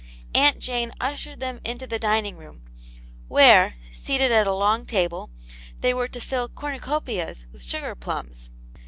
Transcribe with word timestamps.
Aunt 0.33 0.57
Jane 0.57 0.91
ushered 0.99 1.39
them 1.41 1.61
into 1.63 1.85
the 1.85 1.99
dining 1.99 2.35
room, 2.35 2.63
where, 3.27 3.75
seated 3.93 4.31
at 4.31 4.47
a 4.47 4.51
long 4.55 4.83
table, 4.83 5.29
they 5.81 5.93
were 5.93 6.07
to 6.07 6.19
fill 6.19 6.49
cornucopias 6.49 7.45
with 7.51 7.61
sugar 7.63 7.93
plums. 7.93 8.49